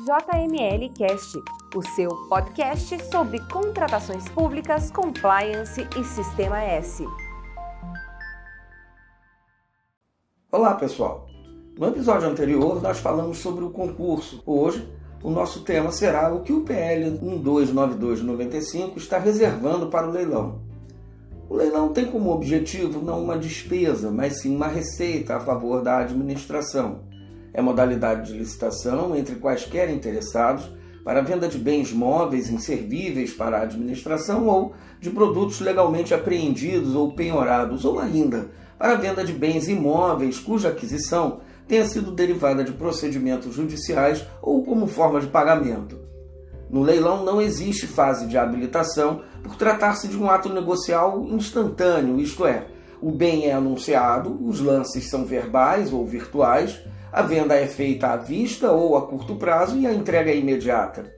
JML 0.00 0.88
Cast, 0.96 1.38
o 1.76 1.82
seu 1.82 2.08
podcast 2.30 3.04
sobre 3.10 3.38
contratações 3.52 4.26
públicas, 4.30 4.90
compliance 4.90 5.86
e 5.94 6.04
Sistema 6.04 6.62
S. 6.62 7.06
Olá, 10.50 10.74
pessoal. 10.74 11.26
No 11.78 11.88
episódio 11.88 12.30
anterior, 12.30 12.80
nós 12.80 12.98
falamos 12.98 13.38
sobre 13.38 13.62
o 13.62 13.68
concurso. 13.68 14.42
Hoje, 14.46 14.90
o 15.22 15.28
nosso 15.28 15.64
tema 15.64 15.92
será 15.92 16.32
o 16.32 16.40
que 16.40 16.52
o 16.54 16.62
PL 16.62 17.10
129295 17.10 18.96
está 18.96 19.18
reservando 19.18 19.88
para 19.88 20.08
o 20.08 20.12
leilão. 20.12 20.62
O 21.46 21.54
leilão 21.54 21.92
tem 21.92 22.06
como 22.06 22.32
objetivo 22.32 23.04
não 23.04 23.22
uma 23.22 23.36
despesa, 23.36 24.10
mas 24.10 24.40
sim 24.40 24.56
uma 24.56 24.68
receita 24.68 25.36
a 25.36 25.40
favor 25.40 25.82
da 25.82 25.98
administração 25.98 27.09
é 27.52 27.60
modalidade 27.60 28.32
de 28.32 28.38
licitação 28.38 29.14
entre 29.16 29.36
quaisquer 29.36 29.90
interessados 29.90 30.70
para 31.04 31.20
a 31.20 31.22
venda 31.22 31.48
de 31.48 31.58
bens 31.58 31.92
móveis 31.92 32.50
inservíveis 32.50 33.32
para 33.32 33.58
a 33.58 33.62
administração 33.62 34.46
ou 34.46 34.74
de 35.00 35.10
produtos 35.10 35.60
legalmente 35.60 36.12
apreendidos 36.12 36.94
ou 36.94 37.14
penhorados, 37.14 37.84
ou 37.84 37.98
ainda 37.98 38.50
para 38.78 38.92
a 38.92 38.96
venda 38.96 39.24
de 39.24 39.32
bens 39.32 39.68
imóveis 39.68 40.38
cuja 40.38 40.68
aquisição 40.68 41.40
tenha 41.66 41.84
sido 41.84 42.10
derivada 42.10 42.64
de 42.64 42.72
procedimentos 42.72 43.54
judiciais 43.54 44.26
ou 44.42 44.64
como 44.64 44.86
forma 44.86 45.20
de 45.20 45.28
pagamento. 45.28 45.98
No 46.68 46.82
leilão 46.82 47.24
não 47.24 47.40
existe 47.40 47.86
fase 47.86 48.26
de 48.26 48.38
habilitação 48.38 49.22
por 49.42 49.56
tratar-se 49.56 50.06
de 50.08 50.16
um 50.16 50.30
ato 50.30 50.48
negocial 50.48 51.24
instantâneo, 51.26 52.20
isto 52.20 52.46
é, 52.46 52.66
o 53.00 53.10
bem 53.10 53.46
é 53.46 53.52
anunciado, 53.52 54.38
os 54.46 54.60
lances 54.60 55.08
são 55.08 55.24
verbais 55.24 55.92
ou 55.92 56.06
virtuais, 56.06 56.80
a 57.12 57.22
venda 57.22 57.54
é 57.54 57.66
feita 57.66 58.08
à 58.08 58.16
vista 58.16 58.70
ou 58.70 58.96
a 58.96 59.06
curto 59.06 59.36
prazo 59.36 59.76
e 59.78 59.86
a 59.86 59.92
entrega 59.92 60.30
é 60.30 60.36
imediata. 60.36 61.12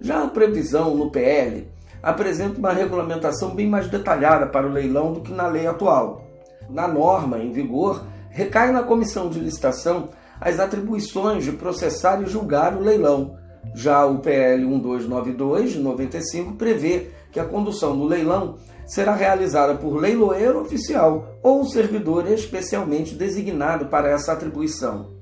Já 0.00 0.22
a 0.22 0.28
previsão 0.28 0.94
no 0.94 1.10
PL 1.10 1.66
apresenta 2.02 2.58
uma 2.58 2.72
regulamentação 2.72 3.54
bem 3.54 3.66
mais 3.66 3.88
detalhada 3.88 4.46
para 4.46 4.66
o 4.66 4.72
leilão 4.72 5.12
do 5.12 5.20
que 5.20 5.32
na 5.32 5.46
lei 5.48 5.66
atual. 5.66 6.22
Na 6.68 6.86
norma 6.86 7.38
em 7.38 7.50
vigor, 7.50 8.04
recai 8.28 8.70
na 8.72 8.82
comissão 8.82 9.30
de 9.30 9.40
licitação 9.40 10.10
as 10.40 10.60
atribuições 10.60 11.44
de 11.44 11.52
processar 11.52 12.22
e 12.22 12.26
julgar 12.26 12.76
o 12.76 12.80
leilão. 12.80 13.38
Já 13.74 14.04
o 14.04 14.18
PL 14.18 14.64
1292 14.64 15.72
de 15.72 15.78
95 15.78 16.52
prevê 16.54 17.08
que 17.32 17.40
a 17.40 17.44
condução 17.44 17.96
do 17.96 18.04
leilão 18.04 18.56
será 18.86 19.14
realizada 19.14 19.74
por 19.74 19.96
leiloeiro 19.96 20.60
oficial 20.60 21.38
ou 21.42 21.64
servidor 21.64 22.30
especialmente 22.30 23.14
designado 23.14 23.86
para 23.86 24.08
essa 24.08 24.32
atribuição. 24.32 25.16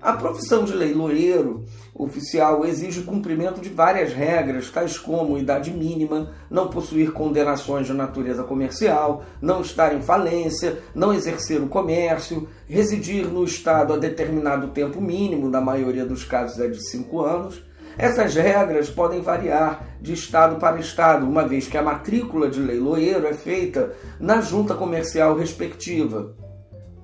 A 0.00 0.12
profissão 0.12 0.64
de 0.64 0.74
leiloeiro 0.74 1.64
oficial 1.94 2.64
exige 2.64 3.02
cumprimento 3.02 3.60
de 3.60 3.70
várias 3.70 4.12
regras, 4.12 4.70
tais 4.70 4.98
como 4.98 5.38
idade 5.38 5.70
mínima, 5.70 6.32
não 6.50 6.68
possuir 6.68 7.12
condenações 7.12 7.86
de 7.86 7.94
natureza 7.94 8.44
comercial, 8.44 9.24
não 9.40 9.62
estar 9.62 9.94
em 9.96 10.02
falência, 10.02 10.78
não 10.94 11.14
exercer 11.14 11.60
o 11.62 11.68
comércio, 11.68 12.46
residir 12.68 13.26
no 13.26 13.42
Estado 13.42 13.94
a 13.94 13.96
determinado 13.96 14.68
tempo 14.68 15.00
mínimo, 15.00 15.48
na 15.48 15.60
maioria 15.60 16.04
dos 16.04 16.22
casos 16.22 16.60
é 16.60 16.68
de 16.68 16.88
cinco 16.88 17.22
anos, 17.22 17.64
essas 17.98 18.34
regras 18.34 18.90
podem 18.90 19.20
variar 19.20 19.82
de 20.00 20.12
estado 20.12 20.56
para 20.56 20.78
estado, 20.78 21.26
uma 21.26 21.46
vez 21.46 21.66
que 21.66 21.78
a 21.78 21.82
matrícula 21.82 22.48
de 22.48 22.60
leiloeiro 22.60 23.26
é 23.26 23.32
feita 23.32 23.92
na 24.20 24.40
junta 24.40 24.74
comercial 24.74 25.36
respectiva. 25.36 26.34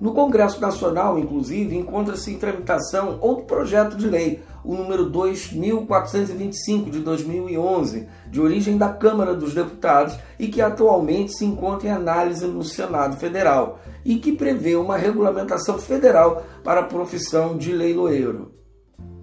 No 0.03 0.13
Congresso 0.13 0.61
Nacional, 0.61 1.19
inclusive, 1.19 1.77
encontra-se 1.77 2.33
em 2.33 2.37
tramitação 2.37 3.19
outro 3.21 3.45
projeto 3.45 3.97
de 3.97 4.09
lei, 4.09 4.43
o 4.65 4.75
número 4.75 5.09
2425 5.09 6.91
de 6.91 6.99
2011, 6.99 8.09
de 8.29 8.41
origem 8.41 8.77
da 8.77 8.89
Câmara 8.89 9.33
dos 9.35 9.55
Deputados 9.55 10.19
e 10.39 10.49
que 10.49 10.61
atualmente 10.61 11.33
se 11.33 11.45
encontra 11.45 11.89
em 11.89 11.93
análise 11.93 12.45
no 12.47 12.65
Senado 12.65 13.17
Federal 13.17 13.79
e 14.05 14.17
que 14.17 14.33
prevê 14.33 14.75
uma 14.75 14.97
regulamentação 14.97 15.79
federal 15.79 16.43
para 16.65 16.81
a 16.81 16.85
profissão 16.85 17.57
de 17.57 17.73
leiloeiro. 17.73 18.62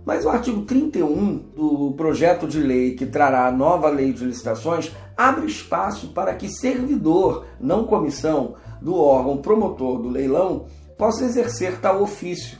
Mas 0.09 0.25
o 0.25 0.29
artigo 0.29 0.63
31 0.63 1.37
do 1.55 1.93
projeto 1.95 2.47
de 2.47 2.59
lei 2.59 2.95
que 2.95 3.05
trará 3.05 3.45
a 3.45 3.51
nova 3.51 3.89
lei 3.89 4.11
de 4.11 4.25
licitações 4.25 4.91
abre 5.15 5.45
espaço 5.45 6.07
para 6.13 6.33
que 6.33 6.49
servidor, 6.49 7.45
não 7.61 7.83
comissão, 7.83 8.55
do 8.81 8.95
órgão 8.95 9.37
promotor 9.37 10.01
do 10.01 10.09
leilão 10.09 10.65
possa 10.97 11.25
exercer 11.25 11.79
tal 11.79 12.01
ofício, 12.01 12.57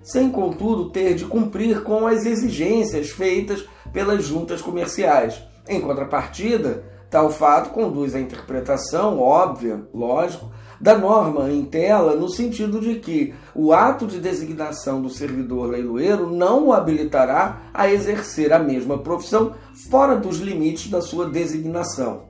sem 0.00 0.30
contudo 0.30 0.90
ter 0.90 1.16
de 1.16 1.24
cumprir 1.24 1.82
com 1.82 2.06
as 2.06 2.24
exigências 2.24 3.10
feitas 3.10 3.68
pelas 3.92 4.22
juntas 4.22 4.62
comerciais. 4.62 5.42
Em 5.68 5.80
contrapartida, 5.80 6.84
tal 7.10 7.30
fato 7.30 7.70
conduz 7.70 8.14
à 8.14 8.20
interpretação 8.20 9.18
óbvia, 9.18 9.86
lógico, 9.92 10.50
da 10.80 10.96
norma 10.96 11.50
em 11.50 11.64
tela, 11.64 12.14
no 12.14 12.28
sentido 12.28 12.80
de 12.80 12.96
que 12.96 13.34
o 13.54 13.72
ato 13.72 14.06
de 14.06 14.20
designação 14.20 15.00
do 15.00 15.08
servidor 15.08 15.70
leiloeiro 15.70 16.30
não 16.30 16.66
o 16.66 16.72
habilitará 16.72 17.62
a 17.72 17.90
exercer 17.90 18.52
a 18.52 18.58
mesma 18.58 18.98
profissão 18.98 19.54
fora 19.90 20.16
dos 20.16 20.38
limites 20.38 20.90
da 20.90 21.00
sua 21.00 21.28
designação. 21.28 22.24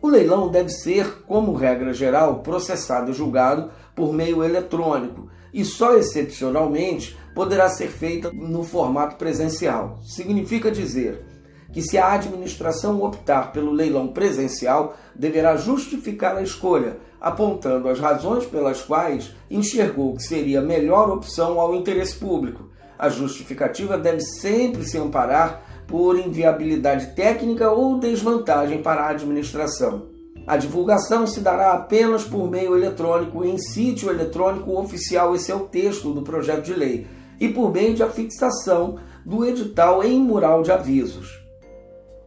O 0.00 0.08
leilão 0.08 0.48
deve 0.48 0.70
ser, 0.70 1.24
como 1.26 1.54
regra 1.54 1.92
geral, 1.92 2.40
processado 2.40 3.10
e 3.10 3.14
julgado 3.14 3.70
por 3.96 4.12
meio 4.12 4.44
eletrônico 4.44 5.28
e 5.52 5.64
só 5.64 5.96
excepcionalmente 5.96 7.18
poderá 7.34 7.68
ser 7.68 7.88
feita 7.88 8.30
no 8.32 8.62
formato 8.62 9.16
presencial. 9.16 9.98
Significa 10.02 10.70
dizer 10.70 11.24
que 11.72 11.82
se 11.82 11.98
a 11.98 12.12
administração 12.12 13.02
optar 13.02 13.52
pelo 13.52 13.72
leilão 13.72 14.08
presencial, 14.08 14.96
deverá 15.14 15.56
justificar 15.56 16.36
a 16.36 16.42
escolha, 16.42 16.96
apontando 17.20 17.88
as 17.88 18.00
razões 18.00 18.46
pelas 18.46 18.80
quais 18.82 19.34
enxergou 19.50 20.14
que 20.14 20.22
seria 20.22 20.60
a 20.60 20.64
melhor 20.64 21.10
opção 21.10 21.60
ao 21.60 21.74
interesse 21.74 22.16
público. 22.16 22.70
A 22.98 23.08
justificativa 23.08 23.98
deve 23.98 24.20
sempre 24.20 24.84
se 24.84 24.98
amparar 24.98 25.62
por 25.86 26.18
inviabilidade 26.18 27.14
técnica 27.14 27.70
ou 27.70 27.98
desvantagem 27.98 28.82
para 28.82 29.02
a 29.02 29.10
administração. 29.10 30.06
A 30.46 30.56
divulgação 30.56 31.26
se 31.26 31.40
dará 31.40 31.72
apenas 31.72 32.24
por 32.24 32.50
meio 32.50 32.74
eletrônico 32.74 33.44
em 33.44 33.58
sítio 33.58 34.10
eletrônico 34.10 34.78
oficial, 34.80 35.34
esse 35.34 35.52
é 35.52 35.54
o 35.54 35.66
texto 35.66 36.12
do 36.12 36.22
projeto 36.22 36.64
de 36.64 36.74
lei, 36.74 37.06
e 37.38 37.48
por 37.48 37.70
meio 37.70 37.94
de 37.94 38.02
afixação 38.02 38.98
do 39.24 39.44
edital 39.44 40.02
em 40.02 40.18
mural 40.18 40.62
de 40.62 40.72
avisos. 40.72 41.47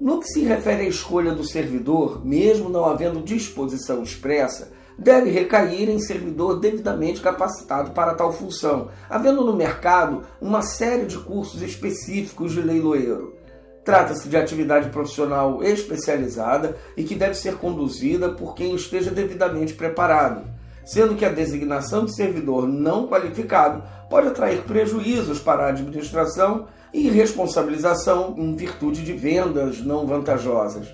No 0.01 0.19
que 0.19 0.25
se 0.25 0.43
refere 0.43 0.81
à 0.81 0.87
escolha 0.87 1.31
do 1.31 1.43
servidor, 1.43 2.25
mesmo 2.25 2.69
não 2.69 2.85
havendo 2.85 3.21
disposição 3.21 4.01
expressa, 4.01 4.71
deve 4.97 5.29
recair 5.29 5.91
em 5.91 5.99
servidor 5.99 6.59
devidamente 6.59 7.21
capacitado 7.21 7.91
para 7.91 8.15
tal 8.15 8.33
função, 8.33 8.89
havendo 9.07 9.45
no 9.45 9.55
mercado 9.55 10.23
uma 10.41 10.63
série 10.63 11.05
de 11.05 11.19
cursos 11.19 11.61
específicos 11.61 12.51
de 12.51 12.63
leiloeiro. 12.63 13.35
Trata-se 13.85 14.27
de 14.27 14.35
atividade 14.35 14.89
profissional 14.89 15.63
especializada 15.63 16.75
e 16.97 17.03
que 17.03 17.13
deve 17.13 17.35
ser 17.35 17.57
conduzida 17.57 18.29
por 18.29 18.55
quem 18.55 18.73
esteja 18.73 19.11
devidamente 19.11 19.75
preparado, 19.75 20.47
sendo 20.85 21.15
que 21.15 21.25
a 21.25 21.29
designação 21.29 22.05
de 22.05 22.15
servidor 22.15 22.67
não 22.67 23.07
qualificado 23.07 23.83
pode 24.09 24.27
atrair 24.27 24.63
prejuízos 24.63 25.39
para 25.39 25.65
a 25.65 25.69
administração 25.69 26.67
e 26.93 27.09
responsabilização 27.09 28.35
em 28.37 28.55
virtude 28.55 29.03
de 29.03 29.13
vendas 29.13 29.81
não 29.81 30.05
vantajosas. 30.05 30.87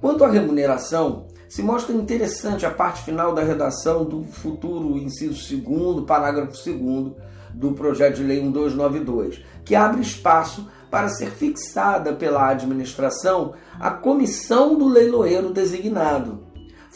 Quanto 0.00 0.24
à 0.24 0.28
remuneração, 0.28 1.26
se 1.48 1.62
mostra 1.62 1.94
interessante 1.94 2.66
a 2.66 2.70
parte 2.70 3.02
final 3.02 3.34
da 3.34 3.42
redação 3.42 4.04
do 4.04 4.24
futuro 4.24 4.98
inciso 4.98 5.56
2, 5.56 6.04
parágrafo 6.04 6.52
2 6.52 7.12
do 7.54 7.72
projeto 7.72 8.16
de 8.16 8.24
lei 8.24 8.40
1292, 8.42 9.42
que 9.64 9.74
abre 9.74 10.02
espaço 10.02 10.68
para 10.90 11.08
ser 11.08 11.30
fixada 11.30 12.12
pela 12.12 12.48
administração 12.48 13.54
a 13.78 13.90
comissão 13.90 14.78
do 14.78 14.88
leiloeiro 14.88 15.50
designado. 15.50 16.45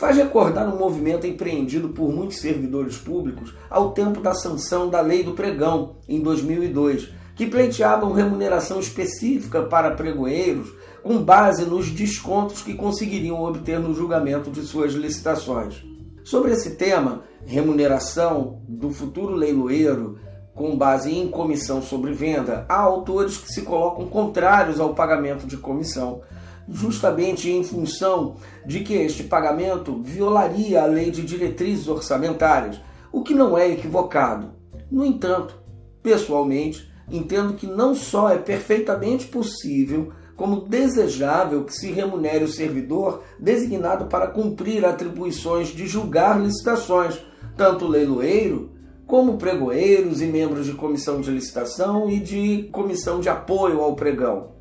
Faz 0.01 0.17
recordar 0.17 0.67
um 0.67 0.79
movimento 0.79 1.27
empreendido 1.27 1.91
por 1.91 2.11
muitos 2.11 2.39
servidores 2.39 2.97
públicos 2.97 3.55
ao 3.69 3.93
tempo 3.93 4.19
da 4.23 4.33
sanção 4.33 4.89
da 4.89 5.03
Lei 5.03 5.23
do 5.23 5.33
Pregão, 5.33 5.97
em 6.09 6.23
2002, 6.23 7.11
que 7.37 7.45
pleiteavam 7.45 8.15
remuneração 8.15 8.81
específica 8.81 9.61
para 9.65 9.91
pregoeiros 9.91 10.73
com 11.03 11.23
base 11.23 11.67
nos 11.67 11.91
descontos 11.91 12.63
que 12.63 12.73
conseguiriam 12.73 13.43
obter 13.43 13.79
no 13.79 13.93
julgamento 13.93 14.51
de 14.51 14.63
suas 14.63 14.95
licitações. 14.95 15.85
Sobre 16.25 16.53
esse 16.53 16.77
tema, 16.77 17.25
remuneração 17.45 18.63
do 18.67 18.89
futuro 18.89 19.35
leiloeiro 19.35 20.19
com 20.55 20.79
base 20.79 21.15
em 21.15 21.29
comissão 21.29 21.83
sobre 21.83 22.13
venda, 22.13 22.65
há 22.71 22.77
autores 22.81 23.37
que 23.37 23.53
se 23.53 23.63
colocam 23.63 24.07
contrários 24.07 24.81
ao 24.81 24.95
pagamento 24.95 25.47
de 25.47 25.59
comissão, 25.59 26.23
justamente 26.69 27.51
em 27.51 27.65
função 27.65 28.37
de 28.65 28.81
que 28.81 28.95
este 28.95 29.25
pagamento 29.25 30.01
violaria 30.03 30.83
a 30.83 30.87
lei 30.87 31.11
de 31.11 31.23
diretrizes 31.23 31.89
orçamentárias, 31.89 32.81
o 33.13 33.23
que 33.23 33.35
não 33.35 33.57
é 33.57 33.69
equivocado. 33.71 34.53
No 34.91 35.05
entanto, 35.05 35.59
pessoalmente, 36.03 36.91
entendo 37.11 37.55
que 37.55 37.67
não 37.67 37.95
só 37.95 38.31
é 38.31 38.39
perfeitamente 38.39 39.27
possível, 39.27 40.13
como 40.37 40.63
desejável 40.63 41.65
que 41.65 41.75
se 41.75 41.91
remunere 41.91 42.45
o 42.45 42.49
servidor 42.49 43.23
designado 43.39 44.07
para 44.07 44.29
cumprir 44.29 44.85
atribuições 44.87 45.69
de 45.69 45.87
julgar 45.87 46.41
licitações, 46.41 47.19
tanto 47.57 47.87
leiloeiro 47.87 48.71
como 49.07 49.37
pregoeiros 49.37 50.23
e 50.23 50.27
membros 50.27 50.67
de 50.67 50.73
comissão 50.73 51.21
de 51.21 51.31
licitação 51.31 52.09
e 52.09 52.21
de 52.21 52.69
comissão 52.73 53.21
de 53.21 53.29
apoio 53.29 53.81
ao 53.81 53.97
pregão. 53.97 54.60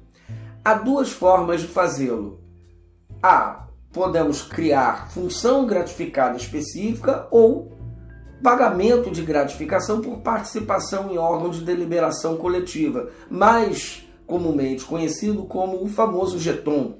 Há 0.69 0.75
duas 0.75 1.09
formas 1.09 1.61
de 1.61 1.67
fazê-lo. 1.67 2.41
A. 3.23 3.65
Podemos 3.91 4.43
criar 4.43 5.09
função 5.09 5.65
gratificada 5.65 6.37
específica 6.37 7.27
ou 7.31 7.75
pagamento 8.43 9.09
de 9.09 9.23
gratificação 9.23 9.99
por 9.99 10.19
participação 10.19 11.09
em 11.09 11.17
órgão 11.17 11.49
de 11.49 11.61
deliberação 11.61 12.37
coletiva, 12.37 13.09
mais 13.31 14.07
comumente 14.27 14.85
conhecido 14.85 15.43
como 15.45 15.83
o 15.83 15.87
famoso 15.87 16.37
GETON. 16.37 16.99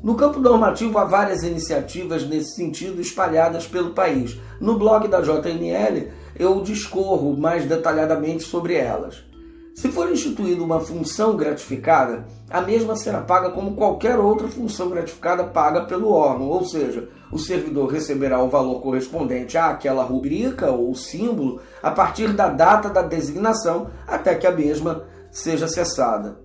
No 0.00 0.14
campo 0.14 0.38
normativo 0.38 0.96
há 0.96 1.04
várias 1.04 1.42
iniciativas 1.42 2.24
nesse 2.24 2.54
sentido 2.54 3.00
espalhadas 3.00 3.66
pelo 3.66 3.94
país. 3.94 4.38
No 4.60 4.78
blog 4.78 5.08
da 5.08 5.20
JNL 5.20 6.12
eu 6.38 6.62
discorro 6.62 7.36
mais 7.36 7.66
detalhadamente 7.66 8.44
sobre 8.44 8.76
elas. 8.76 9.31
Se 9.74 9.88
for 9.88 10.10
instituída 10.10 10.62
uma 10.62 10.80
função 10.80 11.34
gratificada, 11.34 12.26
a 12.50 12.60
mesma 12.60 12.94
será 12.94 13.22
paga 13.22 13.50
como 13.50 13.74
qualquer 13.74 14.18
outra 14.18 14.46
função 14.46 14.90
gratificada 14.90 15.44
paga 15.44 15.86
pelo 15.86 16.12
órgão, 16.12 16.48
ou 16.48 16.64
seja, 16.64 17.08
o 17.30 17.38
servidor 17.38 17.90
receberá 17.90 18.42
o 18.42 18.50
valor 18.50 18.82
correspondente 18.82 19.56
àquela 19.56 20.04
rubrica 20.04 20.70
ou 20.70 20.94
símbolo 20.94 21.60
a 21.82 21.90
partir 21.90 22.34
da 22.34 22.48
data 22.48 22.90
da 22.90 23.00
designação 23.00 23.88
até 24.06 24.34
que 24.34 24.46
a 24.46 24.52
mesma 24.52 25.04
seja 25.30 25.66
cessada. 25.66 26.38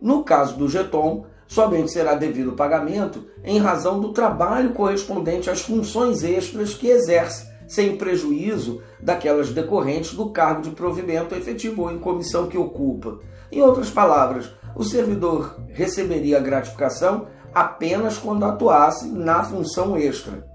No 0.00 0.22
caso 0.22 0.56
do 0.56 0.68
Geton, 0.68 1.24
somente 1.46 1.90
será 1.90 2.14
devido 2.14 2.50
o 2.50 2.56
pagamento 2.56 3.26
em 3.42 3.58
razão 3.58 3.98
do 3.98 4.12
trabalho 4.12 4.74
correspondente 4.74 5.48
às 5.48 5.62
funções 5.62 6.22
extras 6.22 6.74
que 6.74 6.88
exerce 6.88 7.48
sem 7.68 7.96
prejuízo 7.96 8.82
daquelas 9.00 9.50
decorrentes 9.50 10.14
do 10.14 10.30
cargo 10.30 10.62
de 10.62 10.70
provimento 10.70 11.34
efetivo 11.34 11.82
ou 11.82 11.92
em 11.92 11.98
comissão 11.98 12.48
que 12.48 12.58
ocupa. 12.58 13.18
Em 13.52 13.60
outras 13.62 13.90
palavras, 13.90 14.50
o 14.74 14.82
servidor 14.82 15.60
receberia 15.68 16.38
a 16.38 16.40
gratificação 16.40 17.26
apenas 17.54 18.18
quando 18.18 18.44
atuasse 18.44 19.08
na 19.08 19.44
função 19.44 19.96
extra. 19.96 20.46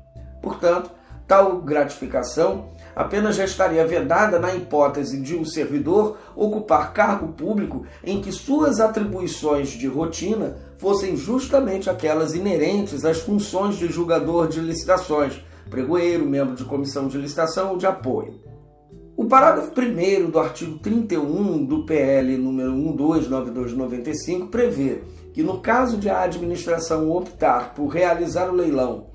Portanto, 0.42 0.92
tal 1.28 1.62
gratificação 1.62 2.70
apenas 2.96 3.36
já 3.36 3.46
estaria 3.46 3.86
vedada 3.88 4.40
na 4.40 4.54
hipótese 4.54 5.20
de 5.20 5.36
um 5.36 5.46
servidor 5.46 6.18
ocupar 6.36 6.94
cargo 6.94 7.30
público 7.30 7.86
em 8.04 8.22
que 8.22 8.32
suas 8.32 8.80
atribuições 8.80 9.70
de 9.70 9.88
rotina 9.88 10.58
fossem 10.78 11.16
justamente 11.16 11.90
aquelas 11.90 12.36
inerentes 12.36 13.06
às 13.06 13.20
funções 13.20 13.76
de 13.78 13.88
julgador 13.88 14.48
de 14.48 14.60
licitações, 14.60 15.42
pregoeiro, 15.70 16.26
membro 16.26 16.56
de 16.56 16.66
comissão 16.66 17.08
de 17.08 17.18
licitação 17.18 17.72
ou 17.72 17.78
de 17.78 17.86
apoio. 17.86 18.42
O 19.16 19.26
parágrafo 19.26 19.72
1 19.80 20.30
do 20.30 20.40
artigo 20.40 20.80
31 20.80 21.66
do 21.66 21.86
PL 21.86 22.38
número 22.38 22.72
129295 22.74 24.48
prevê 24.48 25.02
que 25.34 25.44
no 25.44 25.60
caso 25.60 25.98
de 25.98 26.10
a 26.10 26.22
administração 26.22 27.12
optar 27.12 27.74
por 27.74 27.88
realizar 27.88 28.50
o 28.50 28.56
leilão 28.56 29.14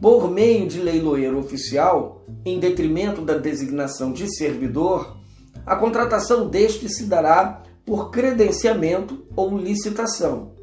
por 0.00 0.30
meio 0.30 0.68
de 0.68 0.80
leiloeiro 0.80 1.38
oficial, 1.38 2.22
em 2.44 2.58
detrimento 2.58 3.22
da 3.22 3.38
designação 3.38 4.12
de 4.12 4.28
servidor, 4.36 5.16
a 5.64 5.74
contratação 5.74 6.48
deste 6.48 6.88
se 6.88 7.04
dará 7.04 7.62
por 7.84 8.10
credenciamento 8.10 9.24
ou 9.34 9.56
licitação. 9.56 10.55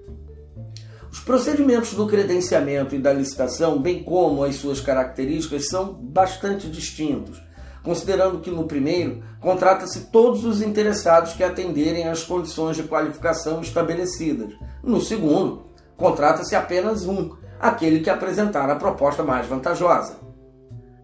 Os 1.13 1.19
procedimentos 1.19 1.93
do 1.93 2.07
credenciamento 2.07 2.95
e 2.95 2.99
da 2.99 3.13
licitação, 3.13 3.79
bem 3.79 4.03
como 4.03 4.43
as 4.43 4.55
suas 4.55 4.81
características, 4.81 5.67
são 5.67 5.93
bastante 5.93 6.67
distintos, 6.67 7.39
considerando 7.83 8.39
que 8.39 8.49
no 8.49 8.63
primeiro 8.63 9.23
contrata-se 9.39 10.05
todos 10.05 10.43
os 10.43 10.59
interessados 10.59 11.33
que 11.33 11.43
atenderem 11.43 12.07
às 12.07 12.23
condições 12.23 12.77
de 12.77 12.83
qualificação 12.83 13.61
estabelecidas. 13.61 14.55
No 14.83 14.99
segundo, 14.99 15.67
contrata-se 15.95 16.55
apenas 16.55 17.05
um, 17.05 17.29
aquele 17.59 17.99
que 17.99 18.09
apresentar 18.09 18.67
a 18.71 18.75
proposta 18.75 19.21
mais 19.21 19.45
vantajosa. 19.45 20.17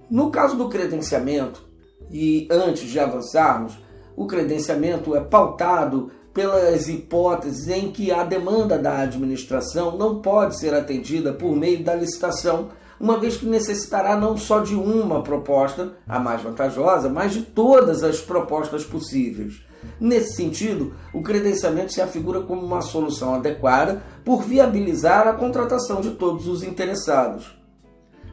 No 0.09 0.31
caso 0.31 0.57
do 0.57 0.69
credenciamento, 0.69 1.69
e 2.09 2.47
antes 2.49 2.89
de 2.89 2.99
avançarmos, 2.99 3.77
o 4.17 4.25
credenciamento 4.25 5.15
é 5.15 5.21
pautado 5.21 6.11
pelas 6.33 6.87
hipóteses 6.87 7.67
em 7.67 7.91
que 7.91 8.11
a 8.11 8.23
demanda 8.23 8.77
da 8.77 8.99
administração 8.99 9.97
não 9.97 10.21
pode 10.21 10.59
ser 10.59 10.73
atendida 10.73 11.33
por 11.33 11.55
meio 11.55 11.83
da 11.83 11.95
licitação, 11.95 12.69
uma 12.99 13.17
vez 13.17 13.37
que 13.37 13.45
necessitará 13.45 14.15
não 14.15 14.37
só 14.37 14.59
de 14.59 14.75
uma 14.75 15.23
proposta, 15.23 15.93
a 16.07 16.19
mais 16.19 16.41
vantajosa, 16.41 17.09
mas 17.09 17.33
de 17.33 17.41
todas 17.41 18.03
as 18.03 18.19
propostas 18.19 18.83
possíveis. 18.83 19.61
Nesse 19.99 20.35
sentido, 20.35 20.93
o 21.13 21.21
credenciamento 21.21 21.93
se 21.93 22.01
afigura 22.01 22.41
como 22.41 22.65
uma 22.65 22.81
solução 22.81 23.35
adequada 23.35 24.03
por 24.25 24.43
viabilizar 24.43 25.27
a 25.27 25.33
contratação 25.33 26.01
de 26.01 26.11
todos 26.11 26.47
os 26.47 26.63
interessados. 26.63 27.57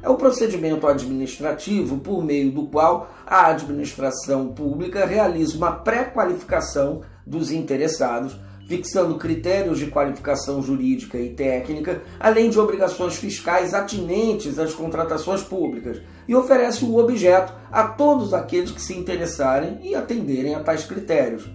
É 0.03 0.09
o 0.09 0.17
procedimento 0.17 0.87
administrativo 0.87 1.99
por 1.99 2.23
meio 2.23 2.53
do 2.53 2.67
qual 2.67 3.09
a 3.27 3.47
administração 3.47 4.49
pública 4.49 5.07
realiza 5.07 5.57
uma 5.57 5.73
pré-qualificação 5.73 7.03
dos 7.27 7.51
interessados, 7.51 8.39
fixando 8.67 9.17
critérios 9.17 9.79
de 9.79 9.87
qualificação 9.87 10.63
jurídica 10.63 11.19
e 11.19 11.31
técnica, 11.31 12.03
além 12.19 12.51
de 12.51 12.59
obrigações 12.59 13.17
fiscais 13.17 13.75
atinentes 13.75 14.59
às 14.59 14.75
contratações 14.75 15.43
públicas, 15.43 16.01
e 16.27 16.35
oferece 16.35 16.85
o 16.85 16.97
objeto 16.97 17.53
a 17.71 17.85
todos 17.85 18.35
aqueles 18.35 18.71
que 18.71 18.83
se 18.83 18.95
interessarem 18.95 19.79
e 19.83 19.95
atenderem 19.95 20.55
a 20.55 20.61
tais 20.61 20.85
critérios. 20.85 21.49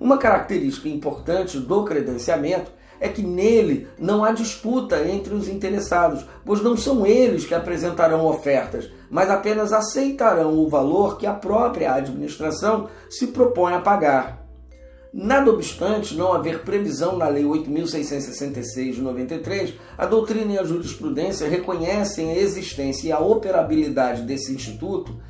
Uma 0.00 0.18
característica 0.18 0.88
importante 0.88 1.58
do 1.58 1.84
credenciamento 1.84 2.72
é 2.98 3.08
que 3.08 3.22
nele 3.22 3.88
não 3.98 4.24
há 4.24 4.32
disputa 4.32 5.08
entre 5.08 5.34
os 5.34 5.48
interessados, 5.48 6.24
pois 6.44 6.62
não 6.62 6.76
são 6.76 7.06
eles 7.06 7.46
que 7.46 7.54
apresentarão 7.54 8.26
ofertas, 8.26 8.90
mas 9.08 9.30
apenas 9.30 9.72
aceitarão 9.72 10.58
o 10.58 10.68
valor 10.68 11.16
que 11.16 11.26
a 11.26 11.32
própria 11.32 11.94
administração 11.94 12.88
se 13.08 13.28
propõe 13.28 13.72
a 13.72 13.80
pagar. 13.80 14.39
Nada 15.12 15.50
obstante 15.50 16.16
não 16.16 16.32
haver 16.32 16.62
previsão 16.62 17.16
na 17.16 17.26
Lei 17.26 17.42
8.666 17.42 18.92
de 18.92 19.02
93, 19.02 19.74
a 19.98 20.06
doutrina 20.06 20.52
e 20.52 20.58
a 20.58 20.62
jurisprudência 20.62 21.48
reconhecem 21.48 22.30
a 22.30 22.38
existência 22.38 23.08
e 23.08 23.12
a 23.12 23.18
operabilidade 23.18 24.22
desse 24.22 24.52
instituto, 24.52 25.20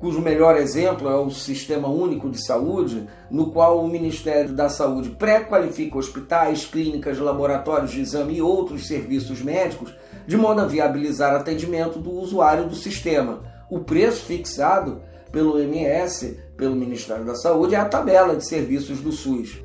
cujo 0.00 0.20
melhor 0.20 0.56
exemplo 0.56 1.08
é 1.08 1.14
o 1.14 1.30
Sistema 1.30 1.86
Único 1.86 2.28
de 2.28 2.44
Saúde, 2.44 3.08
no 3.30 3.52
qual 3.52 3.78
o 3.78 3.88
Ministério 3.88 4.52
da 4.52 4.68
Saúde 4.68 5.10
pré-qualifica 5.10 5.98
hospitais, 5.98 6.64
clínicas, 6.64 7.18
laboratórios 7.18 7.92
de 7.92 8.00
exame 8.00 8.38
e 8.38 8.42
outros 8.42 8.88
serviços 8.88 9.40
médicos, 9.40 9.94
de 10.26 10.36
modo 10.36 10.62
a 10.62 10.66
viabilizar 10.66 11.32
atendimento 11.32 12.00
do 12.00 12.10
usuário 12.10 12.68
do 12.68 12.74
sistema. 12.74 13.44
O 13.70 13.78
preço 13.80 14.24
fixado 14.24 15.00
pelo 15.30 15.60
MS, 15.60 16.40
pelo 16.58 16.76
Ministério 16.76 17.24
da 17.24 17.36
Saúde, 17.36 17.76
é 17.76 17.78
a 17.78 17.88
tabela 17.88 18.36
de 18.36 18.46
serviços 18.46 19.00
do 19.00 19.12
SUS. 19.12 19.62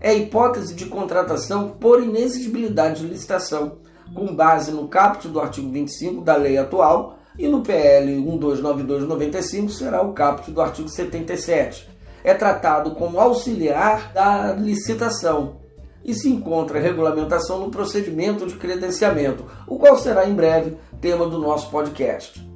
É 0.00 0.14
hipótese 0.14 0.74
de 0.74 0.86
contratação 0.86 1.70
por 1.80 2.02
inexigibilidade 2.02 3.00
de 3.00 3.08
licitação, 3.08 3.78
com 4.14 4.34
base 4.34 4.70
no 4.70 4.86
caput 4.86 5.26
do 5.28 5.40
artigo 5.40 5.70
25 5.70 6.22
da 6.22 6.36
lei 6.36 6.56
atual 6.56 7.18
e 7.36 7.48
no 7.48 7.62
PL 7.62 8.14
129295 8.20 9.70
será 9.70 10.00
o 10.00 10.12
caput 10.12 10.50
do 10.50 10.60
artigo 10.62 10.88
77. 10.88 11.88
É 12.22 12.32
tratado 12.32 12.92
como 12.92 13.20
auxiliar 13.20 14.12
da 14.12 14.52
licitação 14.52 15.56
e 16.04 16.14
se 16.14 16.28
encontra 16.28 16.78
regulamentação 16.78 17.58
no 17.58 17.70
procedimento 17.70 18.46
de 18.46 18.54
credenciamento, 18.54 19.44
o 19.66 19.76
qual 19.76 19.98
será 19.98 20.28
em 20.28 20.34
breve 20.34 20.76
tema 21.00 21.26
do 21.26 21.38
nosso 21.38 21.68
podcast. 21.70 22.48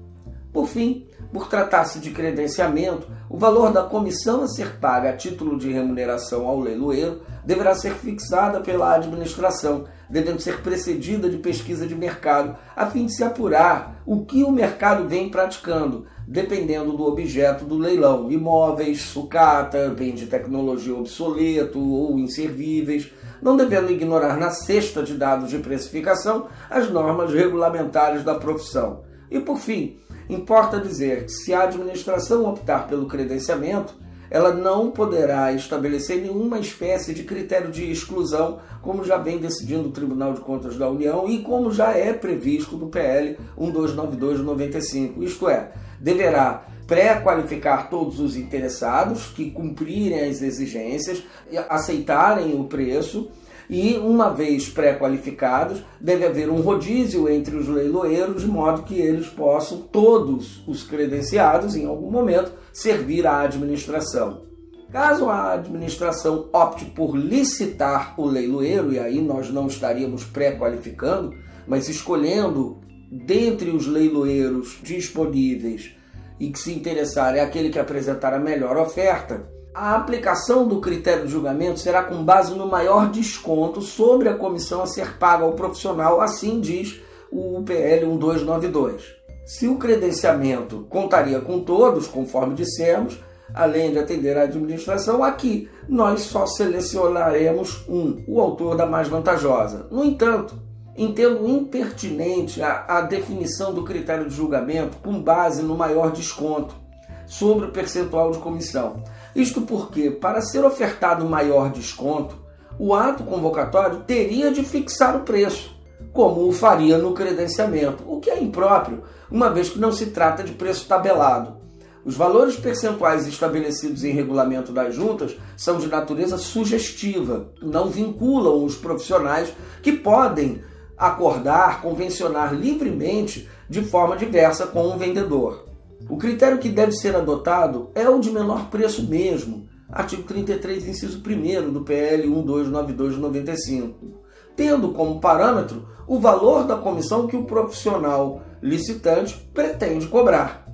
Por 0.52 0.66
fim, 0.66 1.06
por 1.32 1.48
tratar-se 1.48 1.98
de 2.00 2.10
credenciamento, 2.10 3.06
o 3.28 3.38
valor 3.38 3.72
da 3.72 3.84
comissão 3.84 4.42
a 4.42 4.48
ser 4.48 4.78
paga 4.80 5.10
a 5.10 5.16
título 5.16 5.58
de 5.58 5.70
remuneração 5.70 6.46
ao 6.46 6.58
leiloeiro 6.58 7.22
deverá 7.44 7.74
ser 7.74 7.94
fixada 7.94 8.60
pela 8.60 8.94
administração, 8.94 9.84
devendo 10.08 10.40
ser 10.40 10.60
precedida 10.60 11.28
de 11.28 11.38
pesquisa 11.38 11.86
de 11.86 11.94
mercado, 11.94 12.56
a 12.74 12.86
fim 12.86 13.06
de 13.06 13.14
se 13.14 13.22
apurar 13.22 14.02
o 14.04 14.24
que 14.24 14.42
o 14.42 14.50
mercado 14.50 15.08
vem 15.08 15.28
praticando, 15.28 16.06
dependendo 16.26 16.96
do 16.96 17.04
objeto 17.04 17.64
do 17.64 17.78
leilão: 17.78 18.30
imóveis, 18.30 19.02
sucata, 19.02 19.88
bem 19.90 20.14
de 20.14 20.26
tecnologia 20.26 20.94
obsoleto 20.94 21.78
ou 21.78 22.18
inservíveis, 22.18 23.10
não 23.40 23.56
devendo 23.56 23.92
ignorar 23.92 24.36
na 24.36 24.50
cesta 24.50 25.02
de 25.02 25.14
dados 25.14 25.48
de 25.48 25.58
precificação 25.58 26.46
as 26.68 26.90
normas 26.90 27.32
regulamentares 27.32 28.24
da 28.24 28.34
profissão. 28.34 29.02
E 29.30 29.38
por 29.38 29.58
fim, 29.58 29.96
Importa 30.30 30.80
dizer 30.80 31.24
que 31.24 31.32
se 31.32 31.52
a 31.52 31.64
administração 31.64 32.46
optar 32.46 32.86
pelo 32.86 33.06
credenciamento, 33.06 33.94
ela 34.30 34.54
não 34.54 34.92
poderá 34.92 35.52
estabelecer 35.52 36.22
nenhuma 36.22 36.60
espécie 36.60 37.12
de 37.12 37.24
critério 37.24 37.68
de 37.68 37.90
exclusão, 37.90 38.60
como 38.80 39.02
já 39.02 39.16
vem 39.16 39.38
decidindo 39.38 39.88
o 39.88 39.92
Tribunal 39.92 40.32
de 40.32 40.40
Contas 40.40 40.76
da 40.76 40.88
União 40.88 41.28
e 41.28 41.42
como 41.42 41.72
já 41.72 41.96
é 41.96 42.12
previsto 42.12 42.76
no 42.76 42.88
PL 42.88 43.36
1292 43.58 44.38
de 44.38 44.44
95. 44.44 45.24
Isto 45.24 45.48
é, 45.48 45.72
deverá 46.00 46.64
pré-qualificar 46.86 47.90
todos 47.90 48.20
os 48.20 48.36
interessados 48.36 49.26
que 49.26 49.50
cumprirem 49.50 50.28
as 50.28 50.42
exigências, 50.42 51.24
aceitarem 51.68 52.58
o 52.58 52.64
preço 52.64 53.30
e, 53.70 53.96
uma 53.96 54.30
vez 54.30 54.68
pré-qualificados, 54.68 55.80
deve 56.00 56.26
haver 56.26 56.50
um 56.50 56.60
rodízio 56.60 57.28
entre 57.28 57.54
os 57.54 57.68
leiloeiros, 57.68 58.42
de 58.42 58.48
modo 58.48 58.82
que 58.82 58.98
eles 58.98 59.28
possam, 59.28 59.78
todos 59.78 60.60
os 60.66 60.82
credenciados, 60.82 61.76
em 61.76 61.86
algum 61.86 62.10
momento, 62.10 62.52
servir 62.72 63.28
à 63.28 63.42
administração. 63.42 64.42
Caso 64.90 65.30
a 65.30 65.52
administração 65.52 66.48
opte 66.52 66.84
por 66.84 67.16
licitar 67.16 68.20
o 68.20 68.26
leiloeiro, 68.26 68.92
e 68.92 68.98
aí 68.98 69.22
nós 69.22 69.50
não 69.50 69.68
estaríamos 69.68 70.24
pré-qualificando, 70.24 71.32
mas 71.64 71.88
escolhendo 71.88 72.80
dentre 73.08 73.70
os 73.70 73.86
leiloeiros 73.86 74.80
disponíveis 74.82 75.94
e 76.40 76.50
que 76.50 76.58
se 76.58 76.72
interessar 76.72 77.36
é 77.36 77.40
aquele 77.40 77.68
que 77.68 77.78
apresentar 77.78 78.34
a 78.34 78.38
melhor 78.40 78.76
oferta, 78.76 79.48
a 79.80 79.96
aplicação 79.96 80.68
do 80.68 80.78
critério 80.78 81.24
de 81.24 81.32
julgamento 81.32 81.80
será 81.80 82.02
com 82.02 82.22
base 82.22 82.52
no 82.52 82.66
maior 82.66 83.10
desconto 83.10 83.80
sobre 83.80 84.28
a 84.28 84.34
comissão 84.34 84.82
a 84.82 84.86
ser 84.86 85.16
paga 85.16 85.42
ao 85.42 85.54
profissional, 85.54 86.20
assim 86.20 86.60
diz 86.60 87.00
o 87.32 87.62
PL 87.62 88.04
1292. 88.04 89.02
Se 89.46 89.66
o 89.66 89.78
credenciamento 89.78 90.86
contaria 90.90 91.40
com 91.40 91.60
todos, 91.60 92.06
conforme 92.06 92.54
dissemos, 92.54 93.18
além 93.54 93.90
de 93.90 93.98
atender 93.98 94.36
à 94.36 94.42
administração, 94.42 95.24
aqui 95.24 95.66
nós 95.88 96.24
só 96.24 96.44
selecionaremos 96.44 97.82
um, 97.88 98.22
o 98.28 98.38
autor 98.38 98.76
da 98.76 98.84
mais 98.84 99.08
vantajosa. 99.08 99.86
No 99.90 100.04
entanto, 100.04 100.60
entendo 100.94 101.48
impertinente 101.48 102.62
a, 102.62 102.84
a 102.86 103.00
definição 103.00 103.72
do 103.72 103.82
critério 103.82 104.28
de 104.28 104.34
julgamento 104.34 104.98
com 104.98 105.22
base 105.22 105.62
no 105.62 105.74
maior 105.74 106.12
desconto 106.12 106.89
sobre 107.30 107.66
o 107.66 107.70
percentual 107.70 108.32
de 108.32 108.38
comissão. 108.38 109.04
Isto 109.36 109.60
porque, 109.60 110.10
para 110.10 110.42
ser 110.42 110.64
ofertado 110.64 111.24
maior 111.24 111.70
desconto, 111.70 112.34
o 112.76 112.92
ato 112.92 113.22
convocatório 113.22 114.00
teria 114.00 114.50
de 114.50 114.64
fixar 114.64 115.16
o 115.16 115.20
preço, 115.20 115.72
como 116.12 116.48
o 116.48 116.52
faria 116.52 116.98
no 116.98 117.14
credenciamento, 117.14 118.02
o 118.04 118.18
que 118.18 118.30
é 118.30 118.42
impróprio, 118.42 119.04
uma 119.30 119.48
vez 119.48 119.68
que 119.68 119.78
não 119.78 119.92
se 119.92 120.06
trata 120.06 120.42
de 120.42 120.52
preço 120.52 120.88
tabelado. 120.88 121.60
Os 122.04 122.16
valores 122.16 122.56
percentuais 122.56 123.28
estabelecidos 123.28 124.02
em 124.02 124.10
regulamento 124.10 124.72
das 124.72 124.92
juntas 124.92 125.36
são 125.56 125.78
de 125.78 125.86
natureza 125.86 126.36
sugestiva, 126.36 127.52
não 127.62 127.90
vinculam 127.90 128.64
os 128.64 128.74
profissionais 128.74 129.52
que 129.80 129.92
podem 129.92 130.64
acordar, 130.98 131.80
convencionar 131.80 132.52
livremente 132.52 133.48
de 133.68 133.82
forma 133.82 134.16
diversa 134.16 134.66
com 134.66 134.88
o 134.88 134.98
vendedor. 134.98 135.69
O 136.08 136.16
critério 136.16 136.58
que 136.58 136.68
deve 136.68 136.92
ser 136.92 137.14
adotado 137.14 137.90
é 137.94 138.08
o 138.08 138.18
de 138.18 138.30
menor 138.30 138.70
preço 138.70 139.08
mesmo, 139.08 139.68
artigo 139.90 140.22
33, 140.22 140.88
inciso 140.88 141.18
1 141.18 141.72
do 141.72 141.82
PL 141.82 142.26
1292 142.26 143.14
de 143.14 143.20
95, 143.20 144.20
tendo 144.56 144.92
como 144.92 145.20
parâmetro 145.20 145.88
o 146.06 146.18
valor 146.18 146.64
da 146.64 146.76
comissão 146.76 147.26
que 147.26 147.36
o 147.36 147.44
profissional 147.44 148.42
licitante 148.62 149.36
pretende 149.54 150.06
cobrar. 150.06 150.66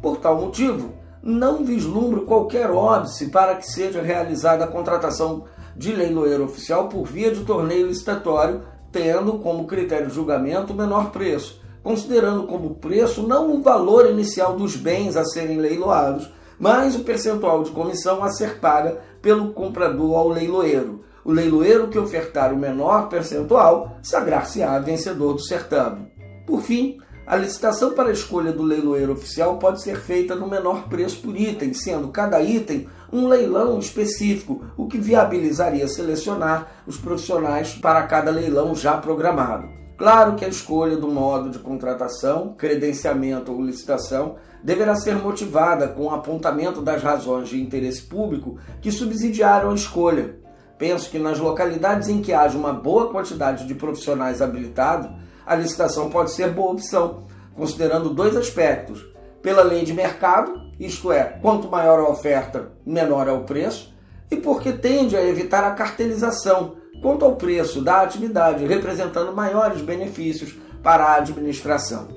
Por 0.00 0.18
tal 0.18 0.40
motivo, 0.40 0.94
não 1.22 1.64
vislumbro 1.64 2.24
qualquer 2.24 2.70
óbice 2.70 3.28
para 3.28 3.56
que 3.56 3.66
seja 3.66 4.00
realizada 4.00 4.64
a 4.64 4.68
contratação 4.68 5.44
de 5.76 5.92
leiloeiro 5.92 6.44
oficial 6.44 6.88
por 6.88 7.04
via 7.04 7.30
de 7.30 7.44
torneio 7.44 7.86
licitatório 7.86 8.62
tendo 8.90 9.38
como 9.38 9.66
critério 9.66 10.08
de 10.08 10.14
julgamento 10.14 10.72
o 10.72 10.76
menor 10.76 11.10
preço, 11.10 11.60
considerando 11.82 12.46
como 12.46 12.74
preço 12.74 13.22
não 13.26 13.52
o 13.52 13.62
valor 13.62 14.10
inicial 14.10 14.56
dos 14.56 14.76
bens 14.76 15.16
a 15.16 15.24
serem 15.24 15.58
leiloados, 15.58 16.30
mas 16.58 16.96
o 16.96 17.04
percentual 17.04 17.62
de 17.62 17.70
comissão 17.70 18.22
a 18.22 18.30
ser 18.30 18.58
paga 18.58 18.98
pelo 19.22 19.52
comprador 19.52 20.16
ao 20.16 20.28
leiloeiro. 20.28 21.04
O 21.24 21.30
leiloeiro 21.30 21.88
que 21.88 21.98
ofertar 21.98 22.52
o 22.52 22.58
menor 22.58 23.08
percentual 23.08 23.98
sagrar-se-á 24.02 24.78
vencedor 24.78 25.34
do 25.34 25.40
certame. 25.40 26.10
Por 26.46 26.62
fim, 26.62 26.98
a 27.26 27.36
licitação 27.36 27.92
para 27.92 28.08
a 28.08 28.12
escolha 28.12 28.52
do 28.52 28.62
leiloeiro 28.62 29.12
oficial 29.12 29.58
pode 29.58 29.82
ser 29.82 30.00
feita 30.00 30.34
no 30.34 30.48
menor 30.48 30.88
preço 30.88 31.20
por 31.20 31.36
item, 31.36 31.74
sendo 31.74 32.08
cada 32.08 32.40
item 32.40 32.88
um 33.12 33.28
leilão 33.28 33.78
específico, 33.78 34.64
o 34.78 34.86
que 34.86 34.96
viabilizaria 34.96 35.86
selecionar 35.86 36.82
os 36.86 36.96
profissionais 36.96 37.74
para 37.74 38.02
cada 38.04 38.30
leilão 38.30 38.74
já 38.74 38.96
programado. 38.96 39.77
Claro 39.98 40.36
que 40.36 40.44
a 40.44 40.48
escolha 40.48 40.96
do 40.96 41.08
modo 41.08 41.50
de 41.50 41.58
contratação, 41.58 42.54
credenciamento 42.56 43.52
ou 43.52 43.60
licitação 43.60 44.36
deverá 44.62 44.94
ser 44.94 45.16
motivada 45.16 45.88
com 45.88 46.04
o 46.04 46.10
apontamento 46.10 46.80
das 46.80 47.02
razões 47.02 47.48
de 47.48 47.60
interesse 47.60 48.02
público 48.02 48.58
que 48.80 48.92
subsidiaram 48.92 49.72
a 49.72 49.74
escolha. 49.74 50.36
Penso 50.78 51.10
que 51.10 51.18
nas 51.18 51.40
localidades 51.40 52.08
em 52.08 52.22
que 52.22 52.32
haja 52.32 52.56
uma 52.56 52.72
boa 52.72 53.10
quantidade 53.10 53.66
de 53.66 53.74
profissionais 53.74 54.40
habilitados, 54.40 55.10
a 55.44 55.56
licitação 55.56 56.08
pode 56.08 56.30
ser 56.30 56.52
boa 56.52 56.70
opção, 56.70 57.24
considerando 57.56 58.10
dois 58.10 58.36
aspectos: 58.36 59.04
pela 59.42 59.64
lei 59.64 59.84
de 59.84 59.92
mercado, 59.92 60.62
isto 60.78 61.10
é, 61.10 61.24
quanto 61.42 61.68
maior 61.68 61.98
a 61.98 62.08
oferta, 62.08 62.70
menor 62.86 63.26
é 63.26 63.32
o 63.32 63.42
preço, 63.42 63.92
e 64.30 64.36
porque 64.36 64.72
tende 64.72 65.16
a 65.16 65.26
evitar 65.26 65.64
a 65.64 65.72
cartelização 65.72 66.76
quanto 67.00 67.24
ao 67.24 67.36
preço 67.36 67.80
da 67.80 68.02
atividade, 68.02 68.66
representando 68.66 69.34
maiores 69.34 69.80
benefícios 69.80 70.54
para 70.82 71.04
a 71.04 71.14
administração. 71.16 72.08